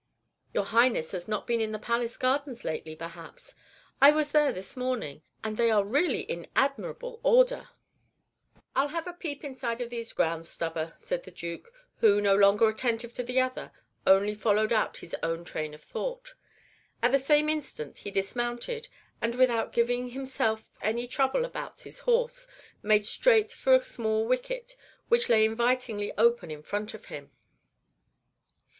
"Your 0.51 0.63
Highness 0.63 1.11
has 1.11 1.27
not 1.27 1.45
been 1.45 1.61
in 1.61 1.73
the 1.73 1.77
Palace 1.77 2.17
gardens 2.17 2.63
lately, 2.65 2.95
perhaps. 2.95 3.53
I 4.01 4.09
was 4.09 4.31
there 4.31 4.51
this 4.51 4.75
morning, 4.75 5.21
and 5.43 5.57
they 5.57 5.69
are 5.69 5.83
really 5.85 6.21
in 6.21 6.47
admirable 6.55 7.19
order." 7.21 7.69
"I'll 8.75 8.87
have 8.87 9.05
a 9.05 9.13
peep 9.13 9.43
inside 9.43 9.79
of 9.79 9.91
these 9.91 10.11
grounds, 10.11 10.49
Stubber," 10.49 10.95
said 10.97 11.21
the 11.21 11.29
Duke, 11.29 11.71
who, 11.97 12.19
no 12.19 12.35
longer 12.35 12.67
attentive 12.67 13.13
to 13.13 13.21
the 13.21 13.39
other, 13.41 13.71
only 14.07 14.33
followed 14.33 14.73
out 14.73 14.97
his 14.97 15.15
own 15.21 15.45
train 15.45 15.75
of 15.75 15.83
thought. 15.83 16.33
At 17.03 17.11
the 17.11 17.19
same 17.19 17.47
instant 17.47 17.99
he 17.99 18.09
dismounted, 18.09 18.87
and, 19.21 19.35
without 19.35 19.71
giving 19.71 20.07
himself 20.07 20.71
any 20.81 21.05
trouble 21.07 21.45
about 21.45 21.81
his 21.81 21.99
horse, 21.99 22.47
made 22.81 23.05
straight 23.05 23.51
for 23.51 23.75
a 23.75 23.83
small 23.83 24.25
wicket 24.25 24.75
which 25.09 25.29
lay 25.29 25.45
invitingly 25.45 26.11
open 26.17 26.49
in 26.49 26.63
front 26.63 26.95
of 26.95 27.05
him. 27.05 27.29